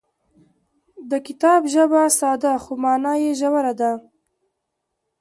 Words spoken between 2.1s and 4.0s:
ساده خو مانا یې ژوره ده.